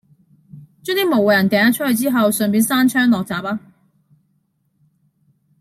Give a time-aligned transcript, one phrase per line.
[0.81, 3.59] 將啲無謂人掟咗出去之後，順便閂窗落閘